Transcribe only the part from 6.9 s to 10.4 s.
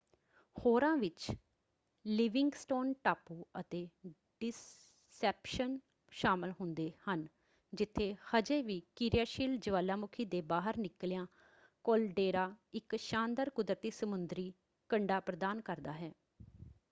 ਹਨ ਜਿੱਥੇ ਹਜੇ ਵੀ ਕਿਰਿਆਸ਼ੀਲ ਜੁਆਲਾਮੁਖੀ